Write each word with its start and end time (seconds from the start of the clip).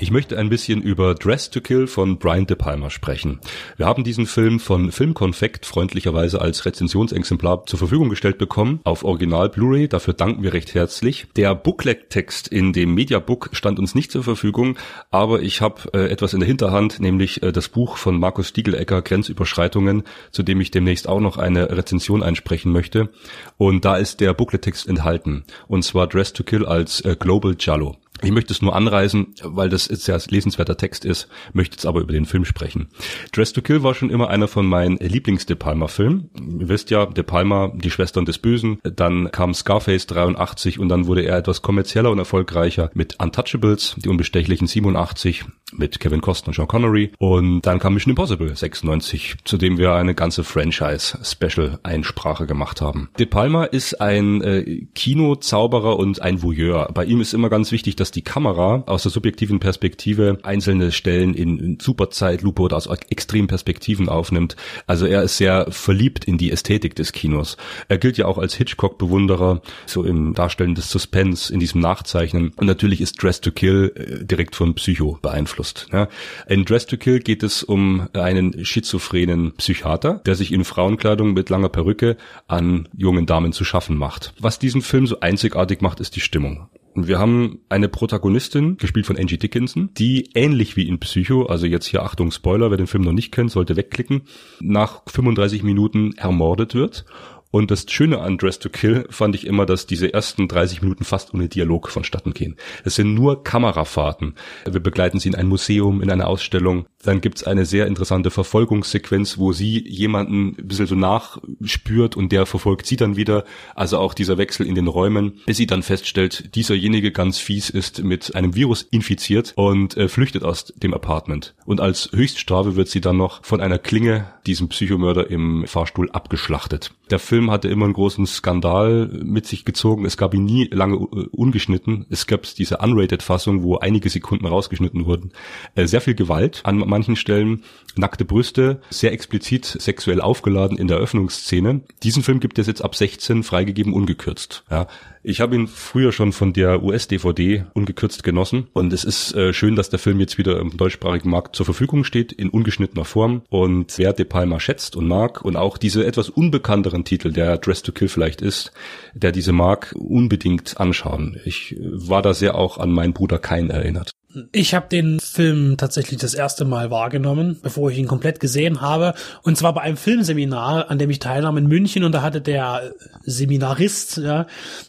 Ich 0.00 0.12
möchte 0.12 0.38
ein 0.38 0.48
bisschen 0.48 0.80
über 0.80 1.16
Dress 1.16 1.50
to 1.50 1.60
Kill 1.60 1.88
von 1.88 2.18
Brian 2.18 2.46
De 2.46 2.56
Palma 2.56 2.88
sprechen. 2.88 3.40
Wir 3.76 3.86
haben 3.86 4.04
diesen 4.04 4.26
Film 4.26 4.60
von 4.60 4.92
Filmkonfekt 4.92 5.66
freundlicherweise 5.66 6.40
als 6.40 6.64
Rezensionsexemplar 6.64 7.66
zur 7.66 7.80
Verfügung 7.80 8.08
gestellt 8.08 8.38
bekommen, 8.38 8.78
auf 8.84 9.02
Original 9.02 9.48
Blu-ray, 9.48 9.88
dafür 9.88 10.14
danken 10.14 10.44
wir 10.44 10.52
recht 10.52 10.72
herzlich. 10.72 11.26
Der 11.34 11.52
Booklet-Text 11.56 12.46
in 12.46 12.72
dem 12.72 12.94
Mediabook 12.94 13.50
stand 13.52 13.80
uns 13.80 13.96
nicht 13.96 14.12
zur 14.12 14.22
Verfügung, 14.22 14.78
aber 15.10 15.42
ich 15.42 15.60
habe 15.62 15.90
äh, 15.92 16.08
etwas 16.08 16.32
in 16.32 16.40
der 16.40 16.46
Hinterhand, 16.46 17.00
nämlich 17.00 17.42
äh, 17.42 17.50
das 17.50 17.68
Buch 17.68 17.96
von 17.96 18.20
Markus 18.20 18.50
Stiegelecker, 18.50 19.02
Grenzüberschreitungen, 19.02 20.04
zu 20.30 20.44
dem 20.44 20.60
ich 20.60 20.70
demnächst 20.70 21.08
auch 21.08 21.20
noch 21.20 21.38
eine 21.38 21.76
Rezension 21.76 22.22
einsprechen 22.22 22.70
möchte. 22.70 23.10
Und 23.56 23.84
da 23.84 23.96
ist 23.96 24.20
der 24.20 24.32
Booklet-Text 24.32 24.86
enthalten, 24.86 25.42
und 25.66 25.82
zwar 25.82 26.06
Dress 26.06 26.32
to 26.32 26.44
Kill 26.44 26.64
als 26.64 27.00
äh, 27.00 27.16
Global 27.18 27.56
Jallo. 27.58 27.96
Ich 28.22 28.30
möchte 28.30 28.52
es 28.52 28.62
nur 28.62 28.74
anreisen, 28.74 29.34
weil 29.42 29.68
das 29.68 29.88
jetzt 29.88 30.06
ja 30.08 30.18
lesenswerter 30.28 30.76
Text 30.76 31.04
ist, 31.04 31.28
möchte 31.52 31.76
jetzt 31.76 31.86
aber 31.86 32.00
über 32.00 32.12
den 32.12 32.26
Film 32.26 32.44
sprechen. 32.44 32.88
Dress 33.32 33.52
to 33.52 33.62
Kill 33.62 33.82
war 33.82 33.94
schon 33.94 34.10
immer 34.10 34.28
einer 34.28 34.48
von 34.48 34.66
meinen 34.66 34.98
Lieblings-De 34.98 35.56
Palma-Filmen. 35.56 36.30
Ihr 36.60 36.68
wisst 36.68 36.90
ja, 36.90 37.06
De 37.06 37.24
Palma, 37.24 37.72
die 37.74 37.90
Schwestern 37.90 38.24
des 38.24 38.38
Bösen, 38.38 38.78
dann 38.82 39.30
kam 39.30 39.54
Scarface 39.54 40.06
83 40.06 40.78
und 40.78 40.88
dann 40.88 41.06
wurde 41.06 41.22
er 41.22 41.38
etwas 41.38 41.62
kommerzieller 41.62 42.10
und 42.10 42.18
erfolgreicher 42.18 42.90
mit 42.94 43.22
Untouchables, 43.22 43.96
die 43.98 44.08
Unbestechlichen 44.08 44.66
87, 44.66 45.44
mit 45.72 46.00
Kevin 46.00 46.20
Costner 46.20 46.48
und 46.48 46.54
Sean 46.54 46.68
Connery 46.68 47.12
und 47.18 47.62
dann 47.62 47.78
kam 47.78 47.94
Mission 47.94 48.10
Impossible 48.10 48.54
96, 48.54 49.36
zu 49.44 49.56
dem 49.58 49.78
wir 49.78 49.94
eine 49.94 50.14
ganze 50.14 50.44
Franchise-Special-Einsprache 50.44 52.46
gemacht 52.46 52.80
haben. 52.80 53.10
De 53.18 53.26
Palma 53.26 53.64
ist 53.64 54.00
ein 54.00 54.42
äh, 54.42 54.86
Kinozauberer 54.94 55.98
und 55.98 56.22
ein 56.22 56.42
Voyeur. 56.42 56.88
Bei 56.94 57.04
ihm 57.04 57.20
ist 57.20 57.34
immer 57.34 57.50
ganz 57.50 57.72
wichtig, 57.72 57.96
dass 57.96 58.07
die 58.10 58.22
Kamera 58.22 58.84
aus 58.86 59.02
der 59.02 59.12
subjektiven 59.12 59.60
Perspektive 59.60 60.38
einzelne 60.42 60.92
Stellen 60.92 61.34
in, 61.34 61.58
in 61.58 61.78
Superzeitlupe 61.80 62.62
oder 62.62 62.76
aus 62.76 62.86
extremen 63.10 63.48
Perspektiven 63.48 64.08
aufnimmt. 64.08 64.56
Also 64.86 65.06
er 65.06 65.22
ist 65.22 65.36
sehr 65.36 65.66
verliebt 65.70 66.24
in 66.24 66.38
die 66.38 66.50
Ästhetik 66.50 66.94
des 66.94 67.12
Kinos. 67.12 67.56
Er 67.88 67.98
gilt 67.98 68.18
ja 68.18 68.26
auch 68.26 68.38
als 68.38 68.54
Hitchcock-Bewunderer, 68.54 69.62
so 69.86 70.04
im 70.04 70.34
Darstellen 70.34 70.74
des 70.74 70.90
Suspense, 70.90 71.52
in 71.52 71.60
diesem 71.60 71.80
Nachzeichnen. 71.80 72.52
Und 72.56 72.66
natürlich 72.66 73.00
ist 73.00 73.22
Dress 73.22 73.40
to 73.40 73.50
Kill 73.50 73.92
äh, 73.94 74.24
direkt 74.24 74.56
von 74.56 74.74
Psycho 74.74 75.18
beeinflusst. 75.22 75.88
Ja. 75.92 76.08
In 76.48 76.64
Dress 76.64 76.86
to 76.86 76.96
Kill 76.96 77.20
geht 77.20 77.42
es 77.42 77.62
um 77.62 78.08
einen 78.12 78.64
schizophrenen 78.64 79.52
Psychiater, 79.54 80.20
der 80.26 80.34
sich 80.34 80.52
in 80.52 80.64
Frauenkleidung 80.64 81.32
mit 81.34 81.50
langer 81.50 81.68
Perücke 81.68 82.16
an 82.46 82.88
jungen 82.96 83.26
Damen 83.26 83.52
zu 83.52 83.64
schaffen 83.64 83.96
macht. 83.96 84.32
Was 84.38 84.58
diesen 84.58 84.82
Film 84.82 85.06
so 85.06 85.20
einzigartig 85.20 85.80
macht, 85.80 86.00
ist 86.00 86.16
die 86.16 86.20
Stimmung. 86.20 86.68
Und 86.98 87.06
wir 87.06 87.20
haben 87.20 87.60
eine 87.68 87.88
Protagonistin, 87.88 88.76
gespielt 88.76 89.06
von 89.06 89.16
Angie 89.16 89.38
Dickinson, 89.38 89.90
die 89.96 90.30
ähnlich 90.34 90.76
wie 90.76 90.88
in 90.88 90.98
Psycho, 90.98 91.46
also 91.46 91.64
jetzt 91.64 91.86
hier 91.86 92.02
Achtung 92.02 92.32
Spoiler, 92.32 92.72
wer 92.72 92.76
den 92.76 92.88
Film 92.88 93.04
noch 93.04 93.12
nicht 93.12 93.30
kennt, 93.30 93.52
sollte 93.52 93.76
wegklicken, 93.76 94.22
nach 94.58 95.02
35 95.06 95.62
Minuten 95.62 96.14
ermordet 96.16 96.74
wird 96.74 97.04
und 97.50 97.70
das 97.70 97.86
Schöne 97.88 98.18
an 98.18 98.36
Dress 98.36 98.58
to 98.58 98.68
Kill 98.68 99.06
fand 99.10 99.34
ich 99.34 99.46
immer, 99.46 99.64
dass 99.64 99.86
diese 99.86 100.12
ersten 100.12 100.48
30 100.48 100.82
Minuten 100.82 101.04
fast 101.04 101.32
ohne 101.32 101.48
Dialog 101.48 101.88
vonstatten 101.88 102.34
gehen. 102.34 102.56
Es 102.84 102.96
sind 102.96 103.14
nur 103.14 103.42
Kamerafahrten. 103.42 104.34
Wir 104.70 104.80
begleiten 104.80 105.18
sie 105.18 105.28
in 105.28 105.34
ein 105.34 105.46
Museum, 105.46 106.02
in 106.02 106.10
eine 106.10 106.26
Ausstellung. 106.26 106.86
Dann 107.02 107.20
gibt's 107.20 107.44
eine 107.44 107.64
sehr 107.64 107.86
interessante 107.86 108.30
Verfolgungssequenz, 108.30 109.38
wo 109.38 109.52
sie 109.52 109.82
jemanden 109.88 110.56
ein 110.58 110.66
bisschen 110.66 110.86
so 110.86 110.94
nachspürt 110.94 112.16
und 112.16 112.32
der 112.32 112.44
verfolgt 112.44 112.86
sie 112.86 112.96
dann 112.96 113.16
wieder. 113.16 113.44
Also 113.74 113.98
auch 113.98 114.12
dieser 114.12 114.36
Wechsel 114.36 114.66
in 114.66 114.74
den 114.74 114.88
Räumen, 114.88 115.40
bis 115.46 115.56
sie 115.56 115.66
dann 115.66 115.82
feststellt, 115.82 116.54
dieserjenige 116.54 117.12
ganz 117.12 117.38
fies 117.38 117.70
ist 117.70 118.02
mit 118.02 118.34
einem 118.34 118.54
Virus 118.54 118.82
infiziert 118.82 119.52
und 119.56 119.96
äh, 119.96 120.08
flüchtet 120.08 120.42
aus 120.42 120.66
dem 120.76 120.92
Apartment. 120.92 121.54
Und 121.64 121.80
als 121.80 122.10
Höchststrafe 122.12 122.76
wird 122.76 122.88
sie 122.88 123.00
dann 123.00 123.16
noch 123.16 123.44
von 123.44 123.60
einer 123.60 123.78
Klinge, 123.78 124.26
diesem 124.46 124.68
Psychomörder 124.68 125.30
im 125.30 125.66
Fahrstuhl, 125.66 126.10
abgeschlachtet. 126.10 126.92
Der 127.10 127.18
Film 127.18 127.37
Film 127.38 127.52
hatte 127.52 127.68
immer 127.68 127.84
einen 127.84 127.94
großen 127.94 128.26
Skandal 128.26 129.06
mit 129.22 129.46
sich 129.46 129.64
gezogen. 129.64 130.04
Es 130.04 130.16
gab 130.16 130.34
ihn 130.34 130.44
nie 130.44 130.64
lange 130.72 130.96
äh, 130.96 131.28
ungeschnitten. 131.30 132.04
Es 132.10 132.26
gab 132.26 132.42
diese 132.42 132.78
Unrated-Fassung, 132.78 133.62
wo 133.62 133.76
einige 133.76 134.10
Sekunden 134.10 134.44
rausgeschnitten 134.44 135.06
wurden. 135.06 135.30
Äh, 135.76 135.86
sehr 135.86 136.00
viel 136.00 136.16
Gewalt 136.16 136.62
an 136.64 136.78
manchen 136.78 137.14
Stellen, 137.14 137.62
nackte 137.94 138.24
Brüste, 138.24 138.80
sehr 138.90 139.12
explizit 139.12 139.64
sexuell 139.66 140.20
aufgeladen 140.20 140.78
in 140.78 140.88
der 140.88 140.96
Öffnungsszene. 140.96 141.82
Diesen 142.02 142.24
Film 142.24 142.40
gibt 142.40 142.58
es 142.58 142.66
jetzt 142.66 142.82
ab 142.82 142.96
16 142.96 143.44
freigegeben 143.44 143.92
ungekürzt. 143.92 144.64
Ja, 144.68 144.88
ich 145.28 145.42
habe 145.42 145.54
ihn 145.54 145.66
früher 145.66 146.10
schon 146.10 146.32
von 146.32 146.54
der 146.54 146.82
US-DVD 146.82 147.66
ungekürzt 147.74 148.24
genossen 148.24 148.68
und 148.72 148.94
es 148.94 149.04
ist 149.04 149.34
äh, 149.34 149.52
schön, 149.52 149.76
dass 149.76 149.90
der 149.90 149.98
Film 149.98 150.20
jetzt 150.20 150.38
wieder 150.38 150.58
im 150.58 150.74
deutschsprachigen 150.74 151.28
Markt 151.28 151.54
zur 151.54 151.66
Verfügung 151.66 152.04
steht, 152.04 152.32
in 152.32 152.48
ungeschnittener 152.48 153.04
Form 153.04 153.42
und 153.50 153.98
wer 153.98 154.14
De 154.14 154.24
Palma 154.24 154.58
schätzt 154.58 154.96
und 154.96 155.06
mag 155.06 155.44
und 155.44 155.56
auch 155.56 155.76
diese 155.76 156.06
etwas 156.06 156.30
unbekannteren 156.30 157.04
Titel, 157.04 157.30
der 157.30 157.58
Dress 157.58 157.82
to 157.82 157.92
Kill 157.92 158.08
vielleicht 158.08 158.40
ist, 158.40 158.72
der 159.12 159.30
diese 159.30 159.52
mag, 159.52 159.94
unbedingt 159.98 160.80
anschauen. 160.80 161.38
Ich 161.44 161.76
war 161.78 162.22
da 162.22 162.32
sehr 162.32 162.54
auch 162.54 162.78
an 162.78 162.90
meinen 162.90 163.12
Bruder 163.12 163.38
Kain 163.38 163.68
erinnert. 163.68 164.12
Ich 164.52 164.74
habe 164.74 164.88
den 164.88 165.20
Film 165.20 165.78
tatsächlich 165.78 166.20
das 166.20 166.34
erste 166.34 166.66
Mal 166.66 166.90
wahrgenommen, 166.90 167.58
bevor 167.62 167.90
ich 167.90 167.96
ihn 167.96 168.06
komplett 168.06 168.40
gesehen 168.40 168.82
habe. 168.82 169.14
Und 169.42 169.56
zwar 169.56 169.72
bei 169.72 169.80
einem 169.80 169.96
Filmseminar, 169.96 170.90
an 170.90 170.98
dem 170.98 171.08
ich 171.08 171.18
teilnahm 171.18 171.56
in 171.56 171.66
München. 171.66 172.04
Und 172.04 172.12
da 172.12 172.20
hatte 172.20 172.42
der 172.42 172.92
Seminarist, 173.24 174.18
ja, 174.18 174.46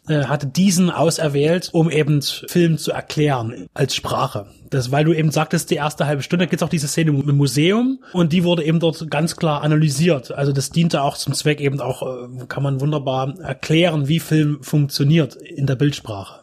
äh, 0.09 0.25
hatte 0.25 0.47
diesen 0.47 0.89
auserwählt, 0.89 1.69
um 1.72 1.89
eben 1.89 2.22
Film 2.22 2.77
zu 2.77 2.91
erklären 2.91 3.67
als 3.73 3.95
Sprache. 3.95 4.47
Das, 4.69 4.91
weil 4.91 5.05
du 5.05 5.13
eben 5.13 5.31
sagtest, 5.31 5.71
die 5.71 5.75
erste 5.75 6.06
halbe 6.06 6.21
Stunde 6.21 6.45
gibt 6.45 6.61
es 6.61 6.66
auch 6.66 6.69
diese 6.69 6.88
Szene 6.88 7.11
im 7.11 7.38
Museum 7.38 8.03
und 8.13 8.33
die 8.33 8.44
wurde 8.44 8.63
eben 8.63 8.79
dort 8.79 9.09
ganz 9.09 9.35
klar 9.38 9.63
analysiert. 9.63 10.31
Also 10.31 10.51
das 10.51 10.69
diente 10.69 11.01
auch 11.01 11.17
zum 11.17 11.33
Zweck 11.33 11.61
eben 11.61 11.79
auch, 11.79 12.03
äh, 12.03 12.45
kann 12.47 12.61
man 12.61 12.81
wunderbar 12.81 13.39
erklären, 13.39 14.09
wie 14.09 14.19
Film 14.19 14.59
funktioniert 14.61 15.35
in 15.35 15.66
der 15.66 15.75
Bildsprache. 15.75 16.41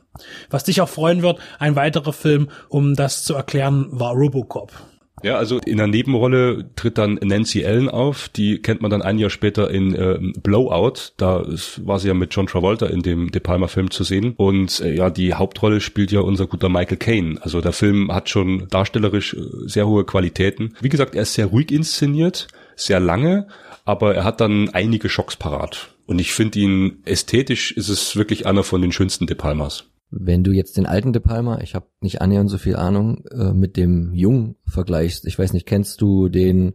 Was 0.51 0.65
dich 0.65 0.81
auch 0.81 0.89
freuen 0.89 1.23
wird, 1.23 1.39
ein 1.59 1.77
weiterer 1.77 2.13
Film, 2.13 2.49
um 2.69 2.95
das 2.95 3.25
zu 3.25 3.35
erklären, 3.35 3.87
war 3.91 4.15
Robocop. 4.15 4.73
Ja, 5.23 5.37
also 5.37 5.59
in 5.59 5.79
der 5.79 5.87
Nebenrolle 5.87 6.71
tritt 6.77 6.99
dann 6.99 7.15
Nancy 7.15 7.65
Allen 7.65 7.89
auf, 7.89 8.29
die 8.29 8.61
kennt 8.61 8.83
man 8.83 8.91
dann 8.91 9.01
ein 9.01 9.19
Jahr 9.19 9.31
später 9.31 9.71
in 9.71 9.95
äh, 9.95 10.19
Blowout, 10.43 11.13
da 11.17 11.45
war 11.79 11.99
sie 11.99 12.09
ja 12.09 12.15
mit 12.15 12.35
John 12.35 12.47
Travolta 12.47 12.87
in 12.87 13.03
dem 13.03 13.33
De 13.33 13.41
Palma 13.41 13.67
Film 13.67 13.91
zu 13.91 14.05
sehen 14.05 14.35
und 14.37 14.81
äh, 14.81 14.95
ja, 14.95 15.09
die 15.09 15.33
Hauptrolle 15.33 15.81
spielt 15.81 16.13
ja 16.13 16.21
unser 16.21 16.47
guter 16.47 16.69
Michael 16.69 16.99
Caine. 16.99 17.39
Also 17.41 17.63
der 17.63 17.73
Film 17.73 18.13
hat 18.13 18.29
schon 18.29 18.69
darstellerisch 18.69 19.35
äh, 19.35 19.41
sehr 19.65 19.89
hohe 19.89 20.05
Qualitäten. 20.05 20.75
Wie 20.81 20.91
gesagt, 20.91 21.15
er 21.15 21.23
ist 21.23 21.35
sehr 21.35 21.47
ruhig 21.47 21.73
inszeniert, 21.73 22.49
sehr 22.77 23.01
lange, 23.01 23.49
aber 23.87 24.15
er 24.15 24.25
hat 24.25 24.43
dann 24.43 24.69
einige 24.71 25.09
Schocks 25.09 25.37
parat. 25.37 25.89
Und 26.07 26.21
ich 26.21 26.33
finde 26.35 26.59
ihn 26.59 26.99
ästhetisch 27.05 27.73
ist 27.73 27.89
es 27.89 28.17
wirklich 28.17 28.47
einer 28.47 28.65
von 28.65 28.83
den 28.83 28.93
schönsten 28.93 29.27
De 29.27 29.35
Palmas. 29.35 29.87
Wenn 30.19 30.45
du 30.45 30.53
jetzt 30.53 30.77
den 30.77 30.87
alten 30.87 31.13
De 31.13 31.21
Palma, 31.21 31.61
ich 31.61 31.75
habe 31.75 31.87
nicht 32.01 32.21
annähernd 32.21 32.51
so 32.51 32.59
viel 32.59 32.77
Ahnung, 32.77 33.25
äh, 33.31 33.53
mit 33.53 33.77
dem 33.77 34.15
Jungen 34.15 34.57
vergleichst, 34.67 35.27
ich 35.27 35.39
weiß 35.39 35.53
nicht, 35.53 35.67
kennst 35.67 36.01
du 36.01 36.29
den 36.29 36.75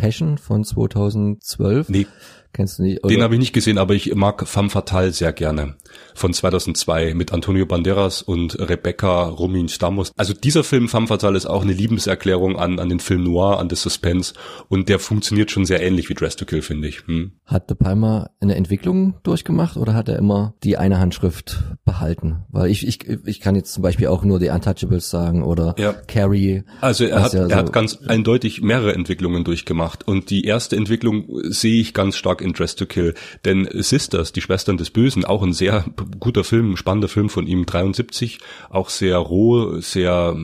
Passion 0.00 0.38
von 0.38 0.64
2012? 0.64 1.88
Nee. 1.90 2.06
Kennst 2.52 2.78
du 2.78 2.82
nicht? 2.82 3.04
Oder? 3.04 3.14
Den 3.14 3.22
habe 3.22 3.34
ich 3.34 3.40
nicht 3.40 3.52
gesehen, 3.52 3.78
aber 3.78 3.94
ich 3.94 4.12
mag 4.14 4.46
Femme 4.48 4.70
Fatale 4.70 5.12
sehr 5.12 5.32
gerne. 5.32 5.76
Von 6.14 6.32
2002 6.32 7.14
mit 7.14 7.32
Antonio 7.32 7.64
Banderas 7.64 8.22
und 8.22 8.58
Rebecca 8.58 9.28
Romin 9.28 9.68
Stamos. 9.68 10.12
Also 10.16 10.34
dieser 10.34 10.64
Film 10.64 10.88
Femme 10.88 11.06
Fatale 11.06 11.36
ist 11.36 11.46
auch 11.46 11.62
eine 11.62 11.72
Liebeserklärung 11.72 12.58
an, 12.58 12.80
an 12.80 12.88
den 12.88 12.98
Film 12.98 13.22
Noir, 13.22 13.58
an 13.60 13.68
das 13.68 13.82
Suspense. 13.82 14.34
Und 14.68 14.88
der 14.88 14.98
funktioniert 14.98 15.50
schon 15.50 15.64
sehr 15.64 15.80
ähnlich 15.80 16.08
wie 16.08 16.14
Dress 16.14 16.34
to 16.34 16.44
Kill, 16.44 16.62
finde 16.62 16.88
ich. 16.88 17.06
Hm. 17.06 17.32
Hat 17.46 17.70
De 17.70 17.76
Palma 17.76 18.30
eine 18.40 18.56
Entwicklung 18.56 19.14
durchgemacht 19.22 19.76
oder 19.76 19.94
hat 19.94 20.08
er 20.08 20.18
immer 20.18 20.54
die 20.64 20.76
eine 20.76 20.98
Handschrift 20.98 21.62
behalten? 21.84 22.44
Weil 22.50 22.70
ich, 22.70 22.86
ich, 22.86 23.08
ich 23.08 23.40
kann 23.40 23.54
jetzt 23.54 23.72
zum 23.72 23.82
Beispiel 23.82 24.08
auch 24.08 24.24
nur 24.24 24.40
die 24.40 24.48
Untouchables 24.48 25.08
sagen 25.08 25.44
oder 25.44 25.76
ja. 25.78 25.92
Carrie. 25.92 26.64
Also 26.80 27.04
er 27.04 27.22
hat, 27.22 27.32
ja 27.32 27.44
so 27.44 27.50
er 27.50 27.56
hat 27.56 27.72
ganz 27.72 27.98
eindeutig 28.06 28.60
mehrere 28.60 28.94
Entwicklungen 28.94 29.44
durchgemacht. 29.44 29.89
Und 30.04 30.30
die 30.30 30.44
erste 30.44 30.76
Entwicklung 30.76 31.26
sehe 31.44 31.80
ich 31.80 31.94
ganz 31.94 32.16
stark 32.16 32.40
in 32.40 32.52
Dress 32.52 32.76
to 32.76 32.86
Kill. 32.86 33.14
Denn 33.44 33.68
Sisters, 33.72 34.32
die 34.32 34.40
Schwestern 34.40 34.76
des 34.76 34.90
Bösen, 34.90 35.24
auch 35.24 35.42
ein 35.42 35.52
sehr 35.52 35.84
guter 36.18 36.44
Film, 36.44 36.76
spannender 36.76 37.08
Film 37.08 37.28
von 37.28 37.46
ihm, 37.46 37.66
73, 37.66 38.38
auch 38.70 38.88
sehr 38.88 39.16
roh, 39.16 39.80
sehr 39.80 40.36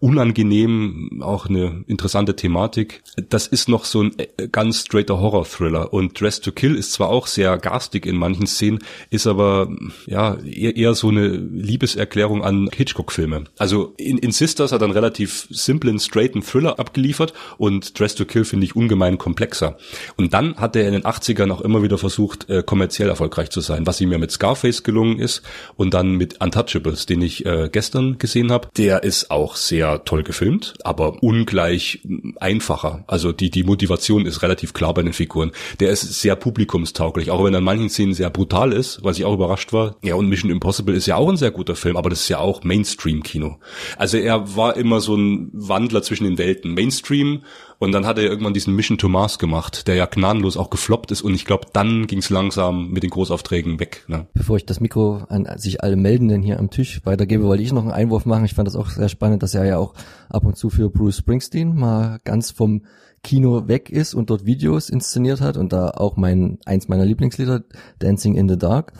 unangenehm, 0.00 1.20
auch 1.22 1.46
eine 1.46 1.84
interessante 1.86 2.36
Thematik. 2.36 3.02
Das 3.28 3.46
ist 3.46 3.68
noch 3.68 3.84
so 3.84 4.04
ein 4.04 4.12
äh, 4.18 4.48
ganz 4.48 4.80
straighter 4.80 5.20
Horror-Thriller 5.20 5.92
und 5.92 6.20
Dress 6.20 6.40
to 6.40 6.52
Kill 6.52 6.76
ist 6.76 6.92
zwar 6.92 7.08
auch 7.08 7.26
sehr 7.26 7.58
garstig 7.58 8.06
in 8.06 8.16
manchen 8.16 8.46
Szenen, 8.46 8.78
ist 9.10 9.26
aber 9.26 9.68
ja 10.06 10.36
eher, 10.44 10.94
so 10.94 11.08
eine 11.08 11.28
Liebeserklärung 11.28 12.42
an 12.42 12.70
Hitchcock-Filme. 12.74 13.44
Also 13.58 13.94
in, 13.96 14.18
in 14.18 14.32
Sisters 14.32 14.72
hat 14.72 14.80
er 14.80 14.84
einen 14.84 14.94
relativ 14.94 15.46
simplen, 15.50 15.98
straighten 15.98 16.42
Thriller 16.42 16.78
abgeliefert 16.78 17.34
und 17.58 17.98
Dress 17.98 18.14
to 18.14 18.24
Kill 18.24 18.44
finde 18.44 18.64
natürlich 18.68 18.76
ungemein 18.76 19.18
komplexer. 19.18 19.76
Und 20.16 20.34
dann 20.34 20.56
hat 20.56 20.76
er 20.76 20.86
in 20.86 20.92
den 20.92 21.02
80ern 21.02 21.50
auch 21.52 21.60
immer 21.60 21.82
wieder 21.82 21.98
versucht, 21.98 22.48
äh, 22.48 22.62
kommerziell 22.62 23.08
erfolgreich 23.08 23.50
zu 23.50 23.60
sein, 23.60 23.86
was 23.86 24.00
ihm 24.00 24.12
ja 24.12 24.18
mit 24.18 24.30
Scarface 24.30 24.82
gelungen 24.82 25.18
ist 25.18 25.42
und 25.76 25.94
dann 25.94 26.12
mit 26.12 26.40
Untouchables, 26.40 27.06
den 27.06 27.22
ich 27.22 27.46
äh, 27.46 27.68
gestern 27.70 28.18
gesehen 28.18 28.52
habe. 28.52 28.68
Der 28.76 29.02
ist 29.02 29.30
auch 29.30 29.56
sehr 29.56 30.04
toll 30.04 30.22
gefilmt, 30.22 30.74
aber 30.84 31.22
ungleich 31.22 32.00
einfacher. 32.40 33.04
Also 33.06 33.32
die, 33.32 33.50
die 33.50 33.64
Motivation 33.64 34.26
ist 34.26 34.42
relativ 34.42 34.72
klar 34.72 34.94
bei 34.94 35.02
den 35.02 35.12
Figuren. 35.12 35.52
Der 35.80 35.90
ist 35.90 36.20
sehr 36.20 36.36
publikumstauglich, 36.36 37.30
auch 37.30 37.44
wenn 37.44 37.54
er 37.54 37.58
in 37.58 37.64
manchen 37.64 37.90
Szenen 37.90 38.14
sehr 38.14 38.30
brutal 38.30 38.72
ist, 38.72 39.02
was 39.02 39.18
ich 39.18 39.24
auch 39.24 39.34
überrascht 39.34 39.72
war. 39.72 39.96
Ja, 40.02 40.14
und 40.14 40.28
Mission 40.28 40.50
Impossible 40.50 40.94
ist 40.94 41.06
ja 41.06 41.16
auch 41.16 41.28
ein 41.28 41.36
sehr 41.36 41.50
guter 41.50 41.74
Film, 41.74 41.96
aber 41.96 42.10
das 42.10 42.20
ist 42.22 42.28
ja 42.28 42.38
auch 42.38 42.62
Mainstream-Kino. 42.64 43.58
Also 43.96 44.18
er 44.18 44.56
war 44.56 44.76
immer 44.76 45.00
so 45.00 45.16
ein 45.16 45.50
Wandler 45.52 46.02
zwischen 46.02 46.24
den 46.24 46.38
Welten. 46.38 46.74
Mainstream 46.74 47.42
und 47.78 47.92
dann 47.92 48.06
hat 48.06 48.18
er 48.18 48.24
irgendwann 48.24 48.54
diesen 48.54 48.74
Mission 48.74 48.98
to 48.98 49.08
Mars 49.08 49.38
gemacht, 49.38 49.86
der 49.86 49.94
ja 49.94 50.06
gnadenlos 50.06 50.56
auch 50.56 50.70
gefloppt 50.70 51.10
ist 51.12 51.22
und 51.22 51.34
ich 51.34 51.44
glaube, 51.44 51.68
dann 51.72 52.06
ging 52.06 52.18
es 52.18 52.30
langsam 52.30 52.90
mit 52.90 53.02
den 53.02 53.10
Großaufträgen 53.10 53.78
weg. 53.78 54.04
Ne? 54.08 54.26
Bevor 54.34 54.56
ich 54.56 54.66
das 54.66 54.80
Mikro 54.80 55.24
an 55.28 55.46
sich 55.56 55.82
alle 55.82 55.96
Meldenden 55.96 56.42
hier 56.42 56.58
am 56.58 56.70
Tisch 56.70 57.00
weitergebe, 57.04 57.44
wollte 57.44 57.62
ich 57.62 57.72
noch 57.72 57.82
einen 57.82 57.92
Einwurf 57.92 58.26
machen. 58.26 58.44
Ich 58.44 58.54
fand 58.54 58.66
das 58.66 58.76
auch 58.76 58.88
sehr 58.90 59.08
spannend, 59.08 59.42
dass 59.42 59.54
er 59.54 59.64
ja 59.64 59.78
auch 59.78 59.94
ab 60.28 60.44
und 60.44 60.56
zu 60.56 60.70
für 60.70 60.90
Bruce 60.90 61.18
Springsteen 61.18 61.74
mal 61.74 62.18
ganz 62.24 62.50
vom 62.50 62.82
Kino 63.22 63.68
weg 63.68 63.90
ist 63.90 64.14
und 64.14 64.30
dort 64.30 64.46
Videos 64.46 64.90
inszeniert 64.90 65.40
hat 65.40 65.56
und 65.56 65.72
da 65.72 65.90
auch 65.90 66.16
mein 66.16 66.58
eins 66.64 66.88
meiner 66.88 67.04
Lieblingslieder 67.04 67.64
Dancing 67.98 68.34
in 68.36 68.48
the 68.48 68.56
Dark 68.56 68.92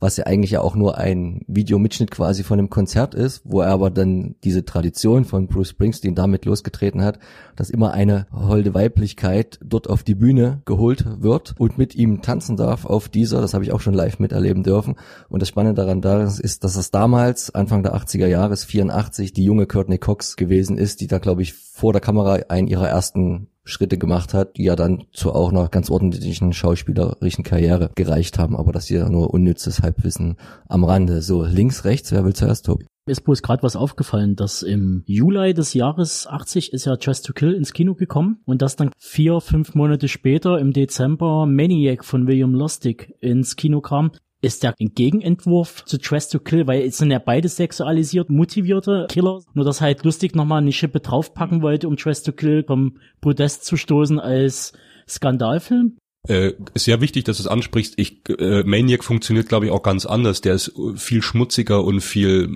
was 0.00 0.16
ja 0.16 0.26
eigentlich 0.26 0.52
ja 0.52 0.60
auch 0.60 0.74
nur 0.74 0.98
ein 0.98 1.42
Videomitschnitt 1.46 2.10
quasi 2.10 2.42
von 2.42 2.58
einem 2.58 2.70
Konzert 2.70 3.14
ist, 3.14 3.42
wo 3.44 3.60
er 3.60 3.70
aber 3.70 3.90
dann 3.90 4.36
diese 4.44 4.64
Tradition 4.64 5.24
von 5.24 5.46
Bruce 5.46 5.70
Springsteen 5.70 6.14
damit 6.14 6.44
losgetreten 6.44 7.02
hat, 7.02 7.18
dass 7.54 7.70
immer 7.70 7.92
eine 7.92 8.26
holde 8.32 8.74
Weiblichkeit 8.74 9.58
dort 9.64 9.88
auf 9.88 10.02
die 10.02 10.14
Bühne 10.14 10.62
geholt 10.64 11.06
wird 11.20 11.54
und 11.58 11.78
mit 11.78 11.94
ihm 11.94 12.22
tanzen 12.22 12.56
darf 12.56 12.84
auf 12.84 13.08
dieser, 13.08 13.40
das 13.40 13.54
habe 13.54 13.64
ich 13.64 13.72
auch 13.72 13.80
schon 13.80 13.94
live 13.94 14.18
miterleben 14.18 14.62
dürfen. 14.62 14.96
Und 15.28 15.40
das 15.40 15.48
Spannende 15.48 15.80
daran 15.80 16.00
da 16.00 16.24
ist, 16.24 16.64
dass 16.64 16.76
es 16.76 16.90
damals, 16.90 17.54
Anfang 17.54 17.82
der 17.82 17.94
80er 17.94 18.26
Jahre, 18.26 18.56
84, 18.56 19.32
die 19.32 19.44
junge 19.44 19.66
Courtney 19.66 19.98
Cox 19.98 20.36
gewesen 20.36 20.78
ist, 20.78 21.00
die 21.00 21.06
da, 21.06 21.18
glaube 21.18 21.42
ich, 21.42 21.54
vor 21.54 21.92
der 21.92 22.00
Kamera 22.00 22.40
einen 22.48 22.68
ihrer 22.68 22.88
ersten 22.88 23.48
Schritte 23.66 23.98
gemacht 23.98 24.32
hat, 24.32 24.56
die 24.56 24.64
ja 24.64 24.76
dann 24.76 25.04
zu 25.12 25.32
auch 25.32 25.50
einer 25.50 25.68
ganz 25.68 25.90
ordentlichen 25.90 26.52
schauspielerischen 26.52 27.44
Karriere 27.44 27.90
gereicht 27.94 28.38
haben, 28.38 28.56
aber 28.56 28.72
das 28.72 28.84
ist 28.84 28.90
ja 28.90 29.08
nur 29.08 29.34
unnützes 29.34 29.82
Halbwissen 29.82 30.36
am 30.68 30.84
Rande. 30.84 31.20
So, 31.20 31.44
links, 31.44 31.84
rechts, 31.84 32.12
wer 32.12 32.24
will 32.24 32.34
zuerst, 32.34 32.66
Tobi? 32.66 32.86
Mir 33.08 33.12
ist 33.12 33.20
bloß 33.20 33.42
gerade 33.42 33.62
was 33.62 33.76
aufgefallen, 33.76 34.34
dass 34.34 34.62
im 34.62 35.04
Juli 35.06 35.54
des 35.54 35.74
Jahres 35.74 36.26
80 36.26 36.72
ist 36.72 36.86
ja 36.86 36.96
Just 37.00 37.24
to 37.24 37.32
Kill 37.32 37.52
ins 37.52 37.72
Kino 37.72 37.94
gekommen 37.94 38.38
und 38.46 38.62
dass 38.62 38.74
dann 38.74 38.90
vier, 38.98 39.40
fünf 39.40 39.74
Monate 39.76 40.08
später 40.08 40.58
im 40.58 40.72
Dezember 40.72 41.46
Maniac 41.46 42.04
von 42.04 42.26
William 42.26 42.52
Lustig 42.52 43.14
ins 43.20 43.54
Kino 43.54 43.80
kam 43.80 44.10
ist 44.46 44.62
der 44.62 44.74
ein 44.80 44.94
Gegenentwurf 44.94 45.84
zu 45.84 45.98
Dress 45.98 46.28
to 46.28 46.38
Kill, 46.38 46.66
weil 46.66 46.82
es 46.82 46.98
sind 46.98 47.10
ja 47.10 47.18
beide 47.18 47.48
sexualisiert 47.48 48.30
motivierte 48.30 49.06
Killer, 49.10 49.40
nur 49.54 49.64
dass 49.64 49.80
halt 49.80 50.04
lustig 50.04 50.34
nochmal 50.34 50.62
eine 50.62 50.72
Schippe 50.72 51.00
draufpacken 51.00 51.62
wollte, 51.62 51.88
um 51.88 51.96
Dress 51.96 52.22
to 52.22 52.32
Kill 52.32 52.64
vom 52.64 52.98
Podest 53.20 53.64
zu 53.64 53.76
stoßen 53.76 54.20
als 54.20 54.72
Skandalfilm. 55.08 55.98
Äh, 56.28 56.54
sehr 56.74 57.00
wichtig, 57.00 57.24
dass 57.24 57.36
du 57.36 57.44
es 57.44 57.46
ansprichst. 57.46 57.94
Ich, 57.96 58.18
äh, 58.38 58.62
Maniac 58.64 59.04
funktioniert, 59.04 59.48
glaube 59.48 59.66
ich, 59.66 59.72
auch 59.72 59.82
ganz 59.82 60.06
anders. 60.06 60.40
Der 60.40 60.54
ist 60.54 60.72
viel 60.96 61.22
schmutziger 61.22 61.84
und 61.84 62.00
viel, 62.00 62.48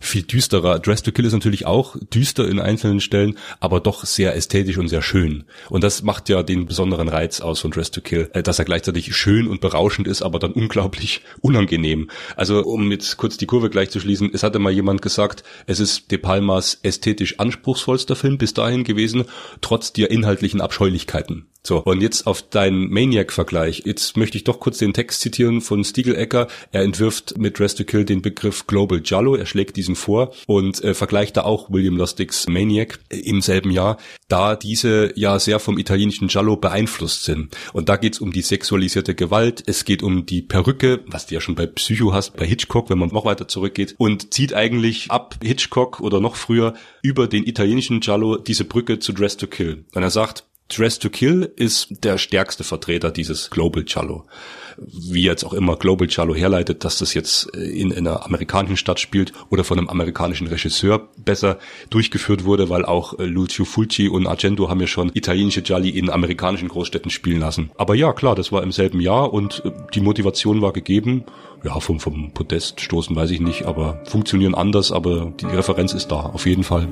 viel 0.00 0.22
düsterer. 0.22 0.78
Dress 0.78 1.02
to 1.02 1.12
Kill 1.12 1.24
ist 1.24 1.32
natürlich 1.32 1.66
auch 1.66 1.96
düster 2.12 2.48
in 2.48 2.58
einzelnen 2.58 3.00
Stellen, 3.00 3.38
aber 3.60 3.80
doch 3.80 4.04
sehr 4.04 4.34
ästhetisch 4.34 4.78
und 4.78 4.88
sehr 4.88 5.02
schön. 5.02 5.44
Und 5.68 5.84
das 5.84 6.02
macht 6.02 6.28
ja 6.28 6.42
den 6.42 6.66
besonderen 6.66 7.08
Reiz 7.08 7.40
aus 7.40 7.60
von 7.60 7.70
Dress 7.70 7.90
to 7.90 8.00
Kill, 8.00 8.28
äh, 8.32 8.42
dass 8.42 8.58
er 8.58 8.64
gleichzeitig 8.64 9.14
schön 9.14 9.46
und 9.46 9.60
berauschend 9.60 10.08
ist, 10.08 10.22
aber 10.22 10.38
dann 10.38 10.52
unglaublich 10.52 11.22
unangenehm. 11.40 12.10
Also, 12.34 12.64
um 12.64 12.90
jetzt 12.90 13.16
kurz 13.16 13.36
die 13.36 13.46
Kurve 13.46 13.70
gleich 13.70 13.90
zu 13.90 14.00
schließen, 14.00 14.30
es 14.32 14.42
hatte 14.42 14.58
mal 14.58 14.72
jemand 14.72 15.02
gesagt, 15.02 15.44
es 15.66 15.80
ist 15.80 16.10
De 16.10 16.18
Palmas 16.18 16.80
ästhetisch 16.82 17.38
anspruchsvollster 17.38 18.16
Film 18.16 18.38
bis 18.38 18.54
dahin 18.54 18.84
gewesen, 18.84 19.24
trotz 19.60 19.92
der 19.92 20.10
inhaltlichen 20.10 20.60
Abscheulichkeiten. 20.60 21.46
So, 21.66 21.82
und 21.82 22.00
jetzt 22.00 22.28
auf 22.28 22.42
deinen 22.42 22.90
Maniac-Vergleich. 22.90 23.82
Jetzt 23.86 24.16
möchte 24.16 24.38
ich 24.38 24.44
doch 24.44 24.60
kurz 24.60 24.78
den 24.78 24.94
Text 24.94 25.20
zitieren 25.20 25.60
von 25.60 25.82
Stiegelecker. 25.82 26.46
Er 26.70 26.82
entwirft 26.82 27.38
mit 27.38 27.58
Dress 27.58 27.74
to 27.74 27.82
Kill 27.82 28.04
den 28.04 28.22
Begriff 28.22 28.68
Global 28.68 29.00
Giallo. 29.00 29.34
Er 29.34 29.46
schlägt 29.46 29.74
diesen 29.76 29.96
vor 29.96 30.32
und 30.46 30.84
äh, 30.84 30.94
vergleicht 30.94 31.36
da 31.36 31.42
auch 31.42 31.68
William 31.68 31.96
Lustigs 31.96 32.46
Maniac 32.46 33.00
äh, 33.08 33.16
im 33.16 33.40
selben 33.40 33.72
Jahr, 33.72 33.96
da 34.28 34.54
diese 34.54 35.12
ja 35.16 35.40
sehr 35.40 35.58
vom 35.58 35.76
italienischen 35.76 36.28
Giallo 36.28 36.54
beeinflusst 36.56 37.24
sind. 37.24 37.56
Und 37.72 37.88
da 37.88 37.96
geht's 37.96 38.20
um 38.20 38.32
die 38.32 38.42
sexualisierte 38.42 39.16
Gewalt. 39.16 39.64
Es 39.66 39.84
geht 39.84 40.04
um 40.04 40.24
die 40.24 40.42
Perücke, 40.42 41.02
was 41.08 41.26
du 41.26 41.34
ja 41.34 41.40
schon 41.40 41.56
bei 41.56 41.66
Psycho 41.66 42.12
hast, 42.12 42.36
bei 42.36 42.46
Hitchcock, 42.46 42.90
wenn 42.90 42.98
man 42.98 43.08
noch 43.08 43.24
weiter 43.24 43.48
zurückgeht, 43.48 43.96
und 43.98 44.32
zieht 44.32 44.54
eigentlich 44.54 45.10
ab 45.10 45.34
Hitchcock 45.42 45.98
oder 45.98 46.20
noch 46.20 46.36
früher 46.36 46.74
über 47.02 47.26
den 47.26 47.44
italienischen 47.44 47.98
Giallo 47.98 48.36
diese 48.36 48.64
Brücke 48.64 49.00
zu 49.00 49.12
Dress 49.12 49.36
to 49.36 49.48
Kill. 49.48 49.84
Und 49.92 50.04
er 50.04 50.10
sagt, 50.10 50.44
Dress 50.68 50.98
to 50.98 51.10
Kill 51.10 51.52
ist 51.56 51.88
der 52.02 52.18
stärkste 52.18 52.64
Vertreter 52.64 53.10
dieses 53.10 53.50
Global 53.50 53.84
Cello. 53.84 54.24
Wie 54.78 55.22
jetzt 55.22 55.44
auch 55.44 55.54
immer 55.54 55.76
Global 55.76 56.08
Cello 56.08 56.34
herleitet, 56.34 56.84
dass 56.84 56.98
das 56.98 57.14
jetzt 57.14 57.54
äh, 57.54 57.60
in, 57.60 57.92
in 57.92 58.06
einer 58.06 58.26
amerikanischen 58.26 58.76
Stadt 58.76 59.00
spielt 59.00 59.32
oder 59.48 59.64
von 59.64 59.78
einem 59.78 59.88
amerikanischen 59.88 60.48
Regisseur 60.48 61.08
besser 61.16 61.58
durchgeführt 61.88 62.44
wurde, 62.44 62.68
weil 62.68 62.84
auch 62.84 63.18
äh, 63.18 63.24
Lucio 63.24 63.64
Fulci 63.64 64.08
und 64.08 64.26
Argento 64.26 64.68
haben 64.68 64.80
ja 64.80 64.86
schon 64.86 65.12
italienische 65.14 65.62
Gialli 65.62 65.90
in 65.90 66.10
amerikanischen 66.10 66.68
Großstädten 66.68 67.10
spielen 67.10 67.40
lassen. 67.40 67.70
Aber 67.78 67.94
ja, 67.94 68.12
klar, 68.12 68.34
das 68.34 68.52
war 68.52 68.62
im 68.62 68.72
selben 68.72 69.00
Jahr 69.00 69.32
und 69.32 69.62
äh, 69.64 69.70
die 69.94 70.00
Motivation 70.00 70.60
war 70.60 70.72
gegeben. 70.72 71.24
Ja, 71.64 71.80
vom, 71.80 72.00
vom 72.00 72.32
Podest 72.32 72.80
stoßen 72.80 73.16
weiß 73.16 73.30
ich 73.30 73.40
nicht, 73.40 73.64
aber 73.64 74.02
funktionieren 74.04 74.54
anders, 74.54 74.92
aber 74.92 75.32
die 75.40 75.46
Referenz 75.46 75.94
ist 75.94 76.08
da, 76.08 76.20
auf 76.20 76.44
jeden 76.44 76.64
Fall. 76.64 76.88